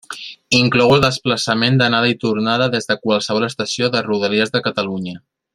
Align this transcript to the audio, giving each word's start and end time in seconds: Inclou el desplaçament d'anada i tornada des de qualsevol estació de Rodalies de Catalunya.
Inclou 0.59 0.93
el 0.95 1.03
desplaçament 1.03 1.77
d'anada 1.81 2.09
i 2.13 2.17
tornada 2.25 2.71
des 2.77 2.91
de 2.93 2.97
qualsevol 3.05 3.49
estació 3.51 3.93
de 3.97 4.05
Rodalies 4.11 4.57
de 4.57 4.67
Catalunya. 4.71 5.19